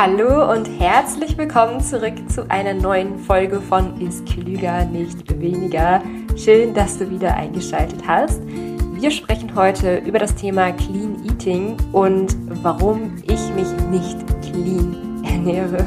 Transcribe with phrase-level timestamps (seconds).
[0.00, 6.00] Hallo und herzlich willkommen zurück zu einer neuen Folge von Ist klüger, nicht weniger.
[6.36, 8.40] Schön, dass du wieder eingeschaltet hast.
[8.46, 15.84] Wir sprechen heute über das Thema Clean Eating und warum ich mich nicht clean ernähre.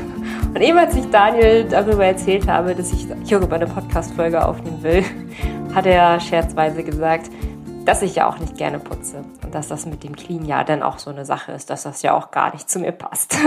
[0.54, 5.06] Und eben als ich Daniel darüber erzählt habe, dass ich hierüber eine Podcast-Folge aufnehmen will,
[5.74, 7.30] hat er scherzweise gesagt,
[7.86, 10.84] dass ich ja auch nicht gerne putze und dass das mit dem Clean ja dann
[10.84, 13.38] auch so eine Sache ist, dass das ja auch gar nicht zu mir passt.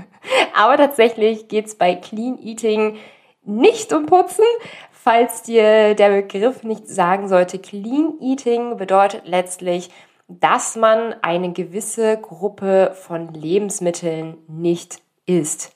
[0.54, 2.96] Aber tatsächlich geht's bei Clean Eating
[3.44, 4.44] nicht um Putzen.
[4.90, 9.90] Falls dir der Begriff nicht sagen sollte, Clean Eating bedeutet letztlich,
[10.28, 15.74] dass man eine gewisse Gruppe von Lebensmitteln nicht isst.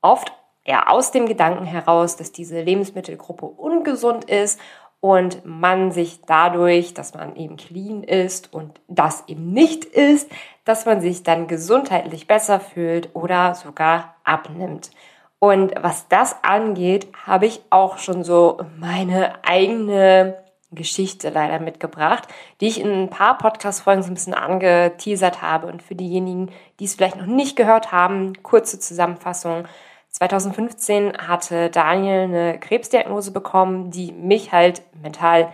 [0.00, 0.32] Oft
[0.68, 4.60] ja, aus dem Gedanken heraus, dass diese Lebensmittelgruppe ungesund ist
[5.00, 10.30] und man sich dadurch, dass man eben clean ist und das eben nicht ist,
[10.64, 14.90] dass man sich dann gesundheitlich besser fühlt oder sogar abnimmt.
[15.38, 20.36] Und was das angeht, habe ich auch schon so meine eigene
[20.70, 22.28] Geschichte leider mitgebracht,
[22.60, 25.68] die ich in ein paar Podcast-Folgen so ein bisschen angeteasert habe.
[25.68, 29.66] Und für diejenigen, die es vielleicht noch nicht gehört haben, kurze Zusammenfassung.
[30.18, 35.52] 2015 hatte Daniel eine Krebsdiagnose bekommen, die mich halt mental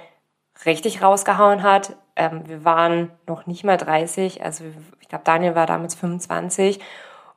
[0.64, 1.96] richtig rausgehauen hat.
[2.16, 4.64] Ähm, wir waren noch nicht mal 30, also
[5.00, 6.80] ich glaube, Daniel war damals 25.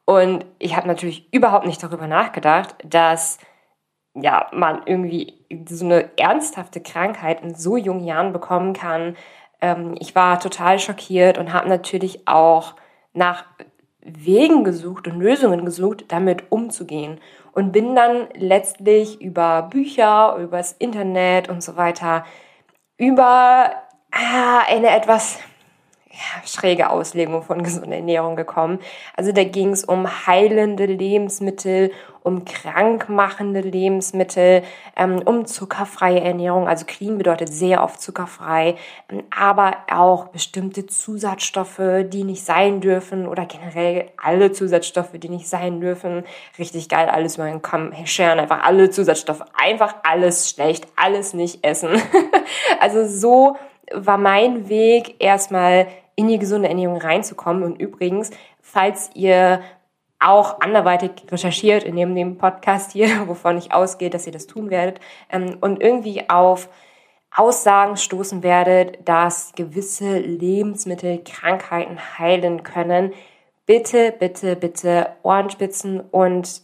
[0.05, 3.39] Und ich habe natürlich überhaupt nicht darüber nachgedacht, dass
[4.13, 5.33] ja, man irgendwie
[5.67, 9.17] so eine ernsthafte Krankheit in so jungen Jahren bekommen kann.
[9.59, 12.75] Ähm, ich war total schockiert und habe natürlich auch
[13.11, 13.43] nach
[14.07, 17.19] Wegen gesucht und Lösungen gesucht, damit umzugehen.
[17.53, 22.23] Und bin dann letztlich über Bücher, übers Internet und so weiter
[22.97, 23.71] über
[24.11, 25.39] ah, eine etwas
[26.17, 28.79] ja, schräge Auslegung von gesunder Ernährung gekommen.
[29.15, 31.91] Also da ging es um heilende Lebensmittel,
[32.23, 34.63] um krankmachende Lebensmittel,
[34.95, 36.67] ähm, um zuckerfreie Ernährung.
[36.67, 38.77] Also clean bedeutet sehr oft zuckerfrei,
[39.09, 45.47] ähm, aber auch bestimmte Zusatzstoffe, die nicht sein dürfen oder generell alle Zusatzstoffe, die nicht
[45.47, 46.23] sein dürfen.
[46.57, 51.63] Richtig geil, alles mal in Kamm scheren, einfach alle Zusatzstoffe, einfach alles schlecht, alles nicht
[51.63, 52.01] essen.
[52.79, 53.55] also so
[53.93, 57.63] war mein Weg erstmal in die gesunde Ernährung reinzukommen.
[57.63, 59.61] Und übrigens, falls ihr
[60.19, 64.99] auch anderweitig recherchiert in dem, Podcast hier, wovon ich ausgehe, dass ihr das tun werdet,
[65.31, 66.69] ähm, und irgendwie auf
[67.35, 73.13] Aussagen stoßen werdet, dass gewisse Lebensmittel Krankheiten heilen können,
[73.67, 76.63] bitte, bitte, bitte Ohrenspitzen und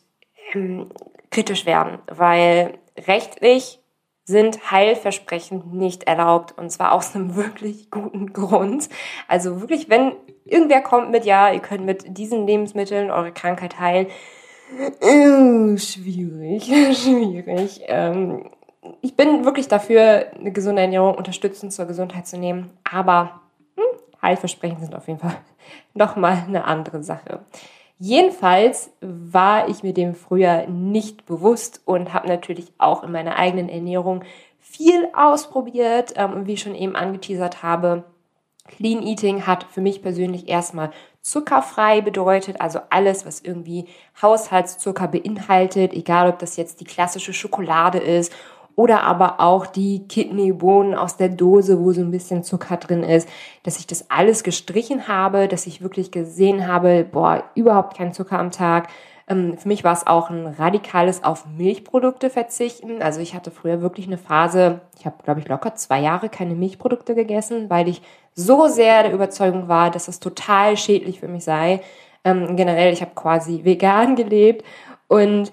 [0.53, 0.89] ähm,
[1.29, 3.82] kritisch werden, weil rechtlich
[4.25, 8.89] sind Heilversprechen nicht erlaubt und zwar aus einem wirklich guten Grund.
[9.27, 10.13] Also wirklich, wenn
[10.45, 14.07] irgendwer kommt mit, ja, ihr könnt mit diesen Lebensmitteln eure Krankheit heilen,
[15.01, 16.63] äh, schwierig,
[16.97, 17.81] schwierig.
[17.87, 18.49] Ähm,
[19.01, 23.41] ich bin wirklich dafür, eine gesunde Ernährung unterstützend zur Gesundheit zu nehmen, aber
[23.75, 23.83] hm,
[24.21, 25.35] Heilversprechen sind auf jeden Fall
[25.93, 27.39] nochmal eine andere Sache.
[28.05, 33.69] Jedenfalls war ich mir dem früher nicht bewusst und habe natürlich auch in meiner eigenen
[33.69, 34.25] Ernährung
[34.59, 36.11] viel ausprobiert.
[36.17, 38.03] Ähm, und wie ich schon eben angeteasert habe,
[38.67, 43.85] Clean Eating hat für mich persönlich erstmal zuckerfrei bedeutet, also alles, was irgendwie
[44.21, 48.33] Haushaltszucker beinhaltet, egal ob das jetzt die klassische Schokolade ist
[48.75, 53.29] oder aber auch die Kidneybohnen aus der Dose, wo so ein bisschen Zucker drin ist,
[53.63, 58.39] dass ich das alles gestrichen habe, dass ich wirklich gesehen habe, boah, überhaupt kein Zucker
[58.39, 58.89] am Tag.
[59.27, 63.01] Ähm, für mich war es auch ein radikales auf Milchprodukte verzichten.
[63.01, 66.55] Also ich hatte früher wirklich eine Phase, ich habe, glaube ich, locker zwei Jahre keine
[66.55, 68.01] Milchprodukte gegessen, weil ich
[68.35, 71.81] so sehr der Überzeugung war, dass das total schädlich für mich sei.
[72.23, 74.65] Ähm, generell, ich habe quasi vegan gelebt
[75.07, 75.51] und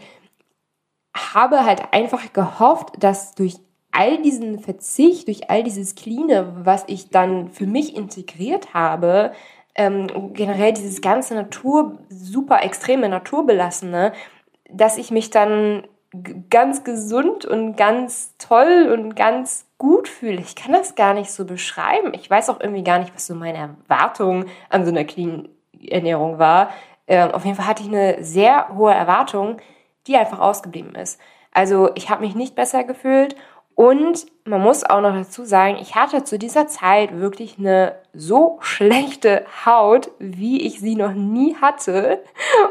[1.14, 3.56] habe halt einfach gehofft, dass durch
[3.92, 9.32] all diesen Verzicht, durch all dieses Cleane, was ich dann für mich integriert habe,
[9.74, 14.12] ähm, generell dieses ganze Natur, super extreme Naturbelassene,
[14.68, 15.84] dass ich mich dann
[16.50, 20.40] ganz gesund und ganz toll und ganz gut fühle.
[20.40, 22.12] Ich kann das gar nicht so beschreiben.
[22.14, 25.48] Ich weiß auch irgendwie gar nicht, was so meine Erwartung an so einer clean
[25.80, 26.70] Ernährung war.
[27.06, 29.58] Ähm, auf jeden Fall hatte ich eine sehr hohe Erwartung,
[30.06, 31.20] die einfach ausgeblieben ist.
[31.52, 33.36] Also ich habe mich nicht besser gefühlt
[33.74, 38.58] und man muss auch noch dazu sagen, ich hatte zu dieser Zeit wirklich eine so
[38.60, 42.20] schlechte Haut, wie ich sie noch nie hatte.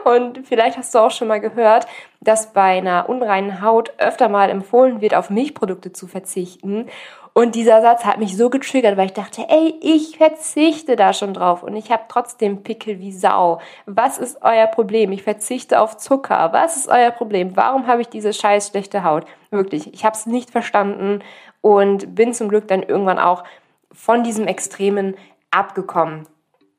[0.03, 1.87] Und vielleicht hast du auch schon mal gehört,
[2.19, 6.87] dass bei einer unreinen Haut öfter mal empfohlen wird, auf Milchprodukte zu verzichten.
[7.31, 11.33] Und dieser Satz hat mich so getriggert, weil ich dachte, ey, ich verzichte da schon
[11.33, 13.61] drauf und ich habe trotzdem Pickel wie Sau.
[13.85, 15.13] Was ist euer Problem?
[15.13, 16.49] Ich verzichte auf Zucker.
[16.51, 17.55] Was ist euer Problem?
[17.55, 19.25] Warum habe ich diese scheiß schlechte Haut?
[19.51, 21.21] Wirklich, ich habe es nicht verstanden
[21.69, 23.43] und bin zum Glück dann irgendwann auch
[23.91, 25.15] von diesem Extremen
[25.51, 26.27] abgekommen.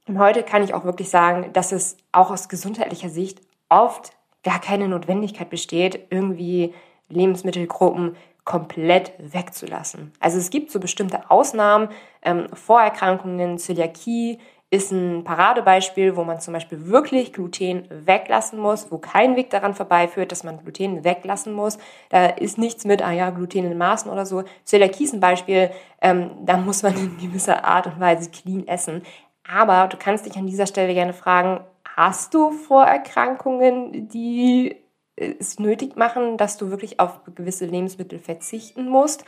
[0.09, 4.11] Und heute kann ich auch wirklich sagen, dass es auch aus gesundheitlicher Sicht oft
[4.43, 6.75] gar keine Notwendigkeit besteht, irgendwie
[7.09, 10.13] Lebensmittelgruppen komplett wegzulassen.
[10.19, 11.91] Also es gibt so bestimmte Ausnahmen,
[12.23, 14.41] ähm, Vorerkrankungen, Zöliakie
[14.71, 19.75] ist ein Paradebeispiel, wo man zum Beispiel wirklich Gluten weglassen muss, wo kein Weg daran
[19.75, 21.79] vorbeiführt, dass man Gluten weglassen muss.
[22.09, 24.45] Da ist nichts mit, ah ja, Gluten in Maßen oder so.
[24.65, 25.71] Zöliakie ist ein Beispiel,
[26.01, 29.03] ähm, da muss man in gewisser Art und Weise clean essen.
[29.43, 31.65] Aber du kannst dich an dieser Stelle gerne fragen,
[31.97, 34.77] hast du Vorerkrankungen, die
[35.17, 39.25] es nötig machen, dass du wirklich auf gewisse Lebensmittel verzichten musst?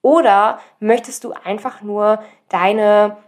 [0.00, 3.18] Oder möchtest du einfach nur deine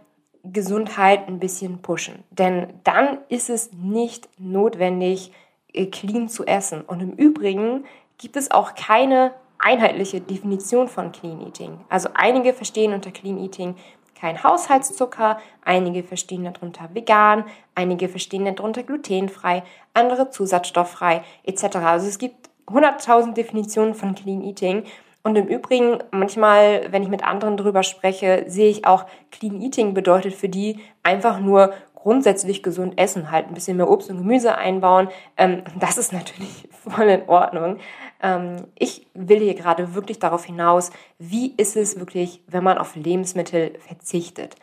[0.43, 2.23] Gesundheit ein bisschen pushen?
[2.31, 5.31] Denn dann ist es nicht notwendig,
[5.73, 6.81] äh, clean zu essen.
[6.81, 7.85] Und im Übrigen
[8.17, 11.79] gibt es auch keine einheitliche Definition von Clean Eating.
[11.89, 13.75] Also einige verstehen unter Clean Eating
[14.21, 17.43] kein Haushaltszucker, einige verstehen darunter vegan,
[17.73, 19.63] einige verstehen darunter glutenfrei,
[19.95, 21.77] andere zusatzstofffrei etc.
[21.77, 24.83] Also es gibt 100.000 Definitionen von Clean Eating.
[25.23, 29.93] Und im Übrigen, manchmal, wenn ich mit anderen darüber spreche, sehe ich auch, Clean Eating
[29.93, 34.57] bedeutet für die einfach nur grundsätzlich gesund essen, halt ein bisschen mehr Obst und Gemüse
[34.57, 35.09] einbauen.
[35.37, 37.77] Ähm, das ist natürlich voll in Ordnung.
[38.21, 42.95] Ähm, ich will hier gerade wirklich darauf hinaus, wie ist es wirklich, wenn man auf
[42.95, 44.55] Lebensmittel verzichtet.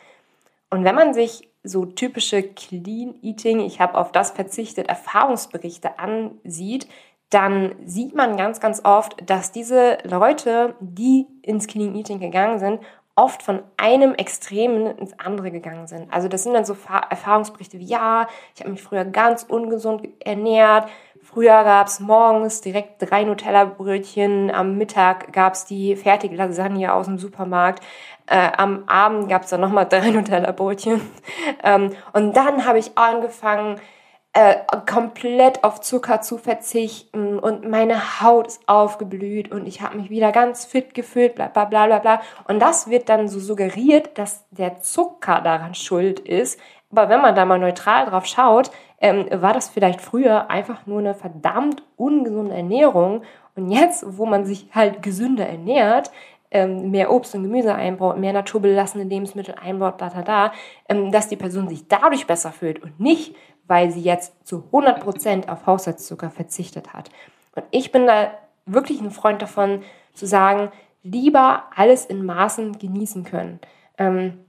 [0.69, 6.87] Und wenn man sich so typische Clean Eating, ich habe auf das verzichtet, Erfahrungsberichte ansieht,
[7.29, 12.79] dann sieht man ganz, ganz oft, dass diese Leute, die ins Clean Eating gegangen sind,
[13.15, 16.11] oft von einem Extremen ins andere gegangen sind.
[16.11, 16.75] Also das sind dann so
[17.09, 20.89] Erfahrungsberichte wie, ja, ich habe mich früher ganz ungesund ernährt,
[21.31, 27.05] Früher gab es morgens direkt drei Nutella-Brötchen, am Mittag gab es die fertige Lasagne aus
[27.05, 27.83] dem Supermarkt,
[28.25, 31.01] äh, am Abend gab es dann nochmal drei Nutella-Brötchen.
[31.63, 33.79] ähm, und dann habe ich angefangen,
[34.33, 40.11] äh, komplett auf Zucker zu verzichten und meine Haut ist aufgeblüht und ich habe mich
[40.11, 42.21] wieder ganz fit gefühlt, bla bla bla bla bla.
[42.47, 46.59] Und das wird dann so suggeriert, dass der Zucker daran schuld ist.
[46.91, 48.71] Aber wenn man da mal neutral drauf schaut,
[49.01, 53.23] ähm, war das vielleicht früher einfach nur eine verdammt ungesunde Ernährung.
[53.55, 56.11] Und jetzt, wo man sich halt gesünder ernährt,
[56.51, 60.53] ähm, mehr Obst und Gemüse einbaut, mehr naturbelassene Lebensmittel einbaut, da, da, da,
[60.87, 63.35] ähm, dass die Person sich dadurch besser fühlt und nicht,
[63.69, 67.09] weil sie jetzt zu 100% auf Haushaltszucker verzichtet hat.
[67.55, 68.31] Und ich bin da
[68.65, 69.83] wirklich ein Freund davon,
[70.13, 70.71] zu sagen,
[71.03, 73.59] lieber alles in Maßen genießen können.
[73.97, 74.39] Ähm,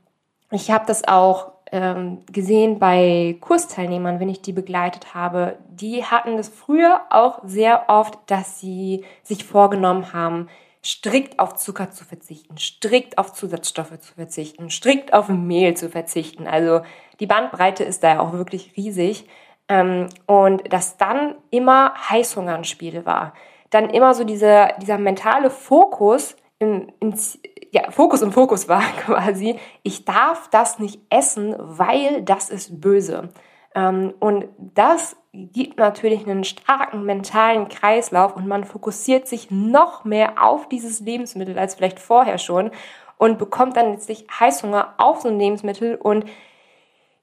[0.50, 5.58] ich habe das auch ähm, gesehen bei Kursteilnehmern, wenn ich die begleitet habe.
[5.68, 10.48] Die hatten das früher auch sehr oft, dass sie sich vorgenommen haben,
[10.84, 16.46] strikt auf Zucker zu verzichten, strikt auf Zusatzstoffe zu verzichten, strikt auf Mehl zu verzichten.
[16.46, 16.80] Also
[17.20, 19.26] die Bandbreite ist da ja auch wirklich riesig.
[19.68, 23.34] Ähm, und dass dann immer Heißhunger ein Spiel war.
[23.70, 27.38] Dann immer so dieser, dieser mentale Fokus in, ins,
[27.70, 33.30] ja, Fokus und Fokus war quasi, ich darf das nicht essen, weil das ist böse.
[33.74, 40.42] Ähm, und das gibt natürlich einen starken mentalen Kreislauf und man fokussiert sich noch mehr
[40.42, 42.70] auf dieses Lebensmittel als vielleicht vorher schon
[43.16, 46.24] und bekommt dann letztlich Heißhunger auf so ein Lebensmittel und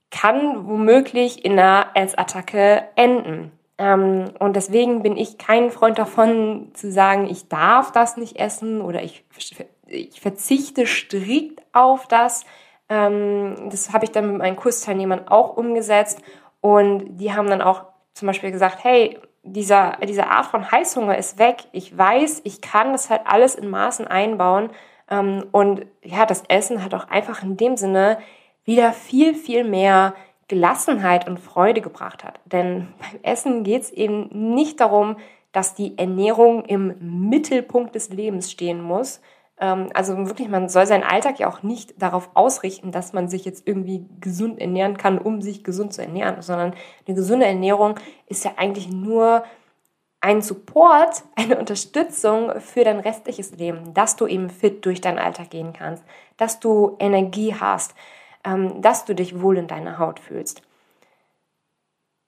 [0.09, 3.51] kann womöglich in einer Essattacke enden.
[3.77, 8.81] Ähm, und deswegen bin ich kein Freund davon zu sagen, ich darf das nicht essen
[8.81, 9.25] oder ich
[9.89, 12.45] ich verzichte strikt auf das.
[12.89, 16.21] Ähm, das habe ich dann mit meinen Kursteilnehmern auch umgesetzt
[16.61, 17.83] und die haben dann auch
[18.13, 21.65] zum Beispiel gesagt, hey, dieser, diese Art von Heißhunger ist weg.
[21.71, 24.69] Ich weiß, ich kann das halt alles in Maßen einbauen.
[25.09, 28.17] Ähm, und ja, das Essen hat auch einfach in dem Sinne
[28.65, 30.15] wieder viel, viel mehr
[30.47, 32.39] Gelassenheit und Freude gebracht hat.
[32.45, 35.17] Denn beim Essen geht es eben nicht darum,
[35.51, 39.21] dass die Ernährung im Mittelpunkt des Lebens stehen muss,
[39.93, 43.67] also wirklich, man soll seinen Alltag ja auch nicht darauf ausrichten, dass man sich jetzt
[43.67, 46.73] irgendwie gesund ernähren kann, um sich gesund zu ernähren, sondern
[47.07, 47.95] eine gesunde Ernährung
[48.27, 49.43] ist ja eigentlich nur
[50.21, 55.49] ein Support, eine Unterstützung für dein restliches Leben, dass du eben fit durch deinen Alltag
[55.49, 56.03] gehen kannst,
[56.37, 57.95] dass du Energie hast,
[58.43, 60.61] ähm, dass du dich wohl in deiner Haut fühlst.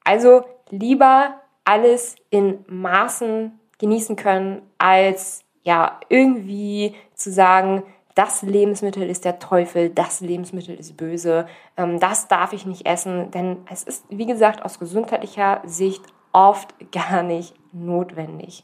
[0.04, 7.84] Also lieber alles in Maßen genießen können, als ja irgendwie zu sagen,
[8.16, 11.48] das Lebensmittel ist der Teufel, das Lebensmittel ist böse,
[11.78, 16.74] ähm, das darf ich nicht essen, denn es ist, wie gesagt, aus gesundheitlicher Sicht oft
[16.92, 18.64] gar nicht notwendig.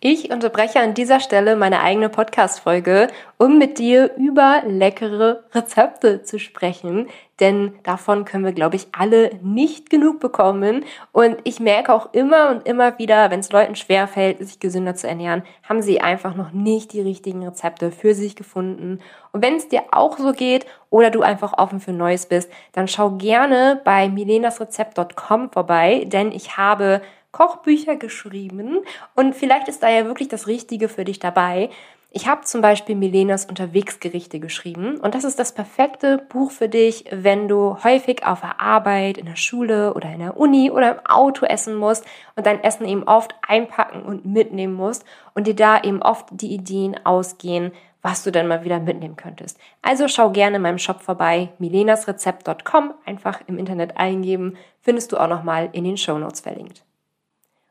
[0.00, 6.38] Ich unterbreche an dieser Stelle meine eigene Podcast-Folge, um mit dir über leckere Rezepte zu
[6.38, 7.08] sprechen,
[7.40, 10.84] denn davon können wir, glaube ich, alle nicht genug bekommen.
[11.10, 15.08] Und ich merke auch immer und immer wieder, wenn es Leuten schwerfällt, sich gesünder zu
[15.08, 19.00] ernähren, haben sie einfach noch nicht die richtigen Rezepte für sich gefunden.
[19.32, 22.86] Und wenn es dir auch so geht oder du einfach offen für Neues bist, dann
[22.86, 27.02] schau gerne bei milenasrezept.com vorbei, denn ich habe
[27.32, 28.78] Kochbücher geschrieben
[29.14, 31.70] und vielleicht ist da ja wirklich das Richtige für dich dabei.
[32.10, 37.04] Ich habe zum Beispiel Milenas Unterwegsgerichte geschrieben und das ist das perfekte Buch für dich,
[37.10, 41.06] wenn du häufig auf der Arbeit, in der Schule oder in der Uni oder im
[41.06, 45.04] Auto essen musst und dein Essen eben oft einpacken und mitnehmen musst
[45.34, 49.58] und dir da eben oft die Ideen ausgehen, was du dann mal wieder mitnehmen könntest.
[49.82, 55.28] Also schau gerne in meinem Shop vorbei, milenasrezept.com, einfach im Internet eingeben, findest du auch
[55.28, 56.87] nochmal in den Show Notes verlinkt.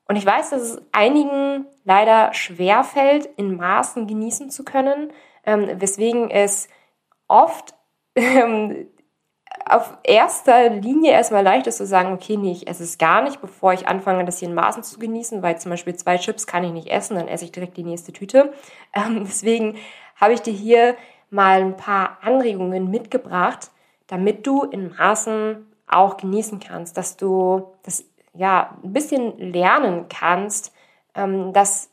[0.07, 5.11] Und ich weiß, dass es einigen leider schwer fällt, in Maßen genießen zu können,
[5.45, 6.69] ähm, weswegen es
[7.27, 7.75] oft
[8.15, 8.87] ähm,
[9.65, 13.41] auf erster Linie erstmal leicht ist zu sagen, okay, nee, ich esse es gar nicht,
[13.41, 16.63] bevor ich anfange, das hier in Maßen zu genießen, weil zum Beispiel zwei Chips kann
[16.63, 18.53] ich nicht essen, dann esse ich direkt die nächste Tüte.
[18.93, 19.75] Ähm, deswegen
[20.15, 20.95] habe ich dir hier
[21.29, 23.69] mal ein paar Anregungen mitgebracht,
[24.07, 28.05] damit du in Maßen auch genießen kannst, dass du das
[28.37, 30.73] ja, ein bisschen lernen kannst,
[31.15, 31.89] ähm, dass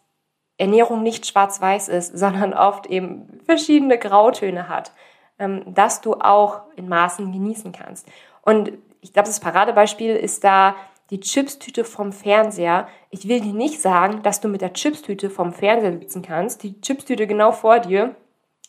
[0.59, 4.93] Ernährung nicht schwarz-weiß ist, sondern oft eben verschiedene Grautöne hat,
[5.39, 8.09] ähm, dass du auch in Maßen genießen kannst.
[8.43, 10.77] Und ich glaube, das Paradebeispiel ist da
[11.11, 12.89] die Chipstüte vom Fernseher.
[13.11, 16.81] Ich will dir nicht sagen, dass du mit der Chipstüte vom Fernseher sitzen kannst, die
[16.81, 18.17] Chipstüte genau vor dir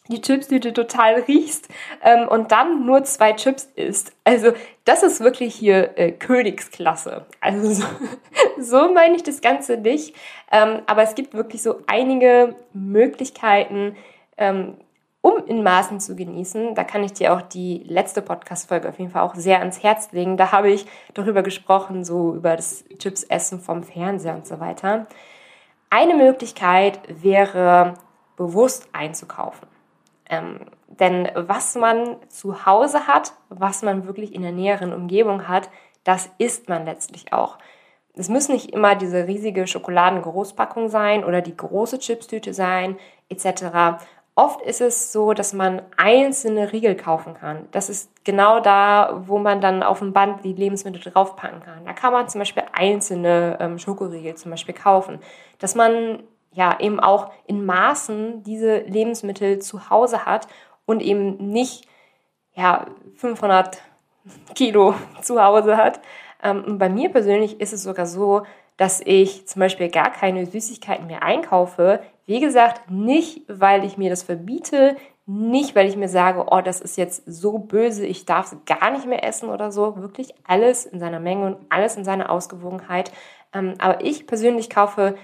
[0.08, 1.68] die Chipstüte total riechst
[2.04, 4.14] ähm, und dann nur zwei Chips isst.
[4.24, 7.26] Also das ist wirklich hier äh, Königsklasse.
[7.42, 7.86] Also so,
[8.60, 10.16] so meine ich das Ganze nicht.
[10.52, 13.96] Ähm, aber es gibt wirklich so einige Möglichkeiten,
[14.38, 14.78] ähm,
[15.22, 16.76] um in Maßen zu genießen.
[16.76, 20.12] Da kann ich dir auch die letzte Podcast-Folge auf jeden Fall auch sehr ans Herz
[20.12, 20.38] legen.
[20.38, 20.86] Da habe ich
[21.16, 25.08] darüber gesprochen, so über das Chips-Essen vom Fernseher und so weiter.
[25.90, 27.96] Eine Möglichkeit wäre,
[28.38, 29.75] bewusst einzukaufen.
[30.30, 35.70] Ähm, denn was man zu Hause hat, was man wirklich in der näheren Umgebung hat,
[36.04, 37.58] das isst man letztlich auch.
[38.14, 42.98] Es müssen nicht immer diese riesige Schokoladengroßpackung sein oder die große Chipstüte sein,
[43.30, 44.00] etc.
[44.36, 47.68] Oft ist es so, dass man einzelne Riegel kaufen kann.
[47.72, 51.86] Das ist genau da, wo man dann auf dem Band die Lebensmittel draufpacken kann.
[51.86, 55.20] Da kann man zum Beispiel einzelne ähm, Schokoriegel zum Beispiel kaufen.
[55.60, 56.24] Dass man
[56.56, 60.48] ja eben auch in Maßen diese Lebensmittel zu Hause hat
[60.86, 61.88] und eben nicht
[62.54, 63.82] ja 500
[64.56, 66.00] Kilo zu Hause hat.
[66.42, 68.44] Ähm, und bei mir persönlich ist es sogar so,
[68.78, 72.02] dass ich zum Beispiel gar keine Süßigkeiten mehr einkaufe.
[72.26, 74.98] Wie gesagt, nicht, weil ich mir das verbiete,
[75.28, 78.92] nicht, weil ich mir sage, oh, das ist jetzt so böse, ich darf es gar
[78.92, 79.98] nicht mehr essen oder so.
[79.98, 83.12] Wirklich alles in seiner Menge und alles in seiner Ausgewogenheit.
[83.54, 85.16] Ähm, aber ich persönlich kaufe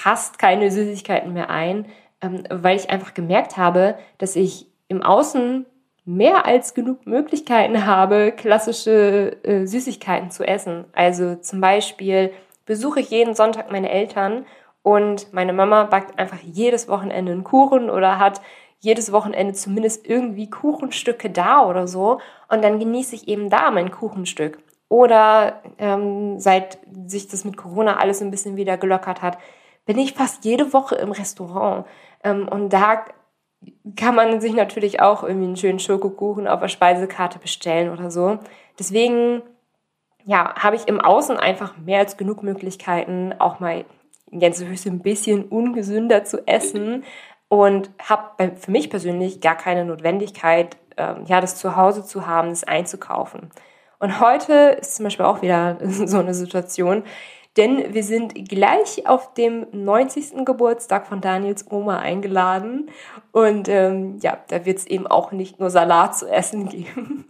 [0.00, 1.86] fast keine Süßigkeiten mehr ein,
[2.22, 5.66] ähm, weil ich einfach gemerkt habe, dass ich im Außen
[6.04, 10.86] mehr als genug Möglichkeiten habe, klassische äh, Süßigkeiten zu essen.
[10.92, 12.32] Also zum Beispiel
[12.64, 14.46] besuche ich jeden Sonntag meine Eltern
[14.82, 18.40] und meine Mama backt einfach jedes Wochenende einen Kuchen oder hat
[18.78, 22.20] jedes Wochenende zumindest irgendwie Kuchenstücke da oder so.
[22.48, 24.58] Und dann genieße ich eben da mein Kuchenstück.
[24.88, 29.36] Oder ähm, seit sich das mit Corona alles ein bisschen wieder gelockert hat,
[29.86, 31.86] bin ich fast jede Woche im Restaurant.
[32.22, 33.04] Ähm, und da
[33.96, 38.38] kann man sich natürlich auch irgendwie einen schönen Schokokuchen auf der Speisekarte bestellen oder so.
[38.78, 39.42] Deswegen,
[40.24, 43.84] ja, habe ich im Außen einfach mehr als genug Möglichkeiten, auch mal
[44.38, 47.04] ganz ein bisschen ungesünder zu essen
[47.48, 52.50] und habe für mich persönlich gar keine Notwendigkeit, ähm, ja, das zu Hause zu haben,
[52.50, 53.50] das einzukaufen.
[53.98, 57.02] Und heute ist zum Beispiel auch wieder so eine Situation
[57.60, 60.46] denn wir sind gleich auf dem 90.
[60.46, 62.90] Geburtstag von Daniels Oma eingeladen
[63.32, 67.26] und ähm, ja, da wird es eben auch nicht nur Salat zu essen geben.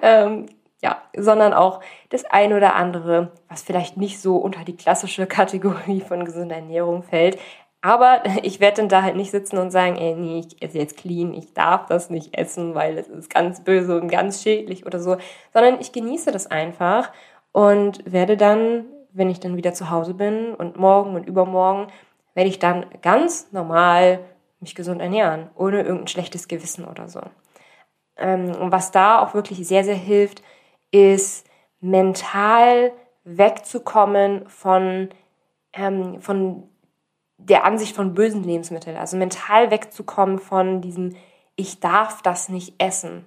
[0.00, 0.46] ähm,
[0.80, 6.00] ja, sondern auch das ein oder andere, was vielleicht nicht so unter die klassische Kategorie
[6.00, 7.38] von gesunder Ernährung fällt.
[7.80, 10.96] Aber ich werde dann da halt nicht sitzen und sagen, ey, nee, ich esse jetzt
[10.96, 15.00] clean, ich darf das nicht essen, weil es ist ganz böse und ganz schädlich oder
[15.00, 15.16] so,
[15.52, 17.10] sondern ich genieße das einfach
[17.50, 21.88] und werde dann, wenn ich dann wieder zu Hause bin und morgen und übermorgen,
[22.34, 24.20] werde ich dann ganz normal
[24.60, 27.20] mich gesund ernähren, ohne irgendein schlechtes Gewissen oder so.
[28.16, 30.42] Ähm, und was da auch wirklich sehr, sehr hilft,
[30.90, 31.46] ist
[31.80, 32.92] mental
[33.24, 35.10] wegzukommen von,
[35.72, 36.68] ähm, von
[37.38, 38.96] der Ansicht von bösen Lebensmitteln.
[38.96, 41.16] Also mental wegzukommen von diesem,
[41.56, 43.26] ich darf das nicht essen.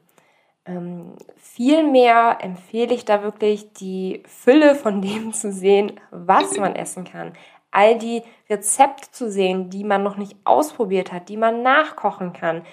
[0.65, 7.05] Ähm, Vielmehr empfehle ich da wirklich die Fülle von dem zu sehen, was man essen
[7.05, 7.33] kann.
[7.71, 12.63] All die Rezepte zu sehen, die man noch nicht ausprobiert hat, die man nachkochen kann.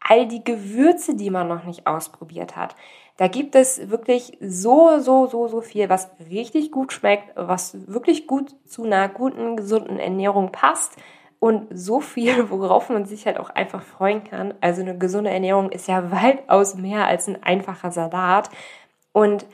[0.00, 2.74] All die Gewürze, die man noch nicht ausprobiert hat.
[3.18, 8.26] Da gibt es wirklich so, so, so, so viel, was richtig gut schmeckt, was wirklich
[8.26, 10.96] gut zu einer guten, gesunden Ernährung passt
[11.40, 14.54] und so viel, worauf man sich halt auch einfach freuen kann.
[14.60, 18.50] Also eine gesunde Ernährung ist ja weitaus mehr als ein einfacher Salat
[19.12, 19.46] und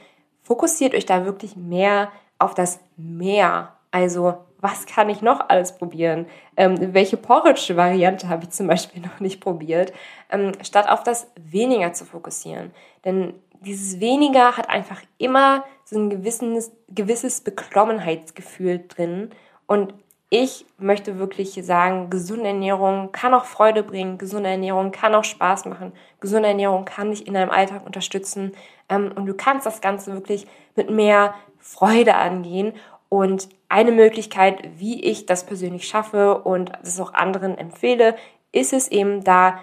[0.43, 3.73] fokussiert euch da wirklich mehr auf das Mehr.
[3.90, 6.26] Also was kann ich noch alles probieren?
[6.57, 9.93] Ähm, welche Porridge-Variante habe ich zum Beispiel noch nicht probiert?
[10.31, 12.73] Ähm, statt auf das Weniger zu fokussieren.
[13.05, 19.31] Denn dieses Weniger hat einfach immer so ein gewisses, gewisses Beklommenheitsgefühl drin.
[19.66, 19.95] Und
[20.28, 25.66] ich möchte wirklich sagen, gesunde Ernährung kann auch Freude bringen, gesunde Ernährung kann auch Spaß
[25.66, 28.52] machen, gesunde Ernährung kann dich in deinem Alltag unterstützen
[28.88, 32.75] ähm, und du kannst das Ganze wirklich mit mehr Freude angehen.
[33.09, 38.16] Und eine Möglichkeit, wie ich das persönlich schaffe und das auch anderen empfehle,
[38.50, 39.61] ist es eben da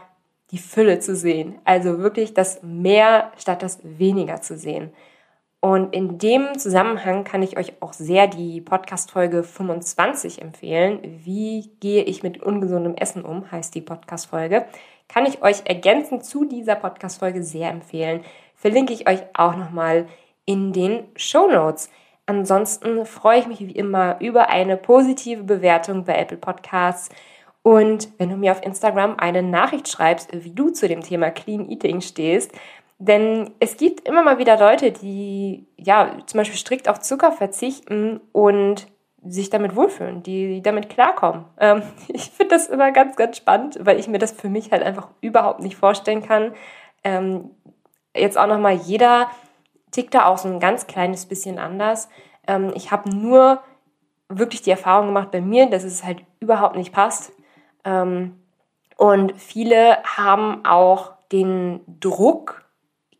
[0.52, 1.60] die Fülle zu sehen.
[1.66, 4.94] Also wirklich das Mehr statt das Weniger zu sehen.
[5.64, 11.00] Und in dem Zusammenhang kann ich euch auch sehr die Podcast-Folge 25 empfehlen.
[11.24, 14.66] Wie gehe ich mit ungesundem Essen um, heißt die Podcast-Folge.
[15.08, 18.26] Kann ich euch ergänzend zu dieser Podcast-Folge sehr empfehlen.
[18.56, 20.08] Verlinke ich euch auch nochmal
[20.44, 21.90] in den Show Notes.
[22.26, 27.10] Ansonsten freue ich mich wie immer über eine positive Bewertung bei Apple Podcasts
[27.64, 31.70] und wenn du mir auf Instagram eine Nachricht schreibst, wie du zu dem Thema Clean
[31.70, 32.52] Eating stehst,
[33.08, 38.22] denn es gibt immer mal wieder Leute, die ja zum Beispiel strikt auf Zucker verzichten
[38.32, 38.88] und
[39.26, 41.46] sich damit wohlfühlen, die damit klarkommen.
[41.60, 44.84] Ähm, ich finde das immer ganz, ganz spannend, weil ich mir das für mich halt
[44.84, 46.54] einfach überhaupt nicht vorstellen kann.
[47.04, 47.52] Ähm,
[48.16, 49.30] jetzt auch nochmal, jeder
[49.92, 52.08] tickt da auch so ein ganz kleines bisschen anders.
[52.48, 53.62] Ähm, ich habe nur
[54.30, 57.34] wirklich die Erfahrung gemacht bei mir, dass es halt überhaupt nicht passt.
[57.84, 58.40] Ähm,
[58.96, 62.63] und viele haben auch den Druck,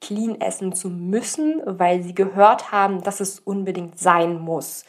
[0.04, 4.84] clean essen zu müssen, weil sie gehört haben, dass es unbedingt sein muss.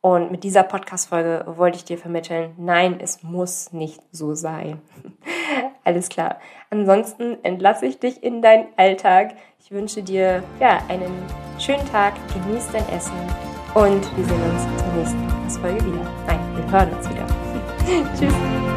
[0.00, 4.82] Und mit dieser Podcast-Folge wollte ich dir vermitteln, nein, es muss nicht so sein.
[5.84, 6.40] Alles klar.
[6.70, 9.34] Ansonsten entlasse ich dich in deinen Alltag.
[9.60, 11.12] Ich wünsche dir ja, einen
[11.58, 13.16] schönen Tag, genieß dein Essen
[13.74, 16.10] und wir sehen uns zur nächsten Podcast-Folge wieder.
[16.26, 17.26] Nein, wir hören uns wieder.
[18.18, 18.73] Tschüss.